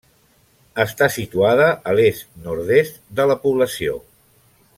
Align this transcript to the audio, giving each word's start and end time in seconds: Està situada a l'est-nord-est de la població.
Està 0.83 1.09
situada 1.17 1.67
a 1.91 1.95
l'est-nord-est 1.99 2.99
de 3.21 3.29
la 3.33 3.37
població. 3.45 4.01